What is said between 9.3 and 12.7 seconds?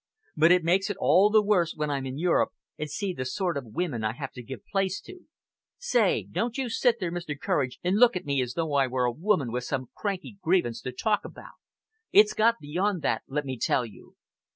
with some cranky grievance to talk about. It's got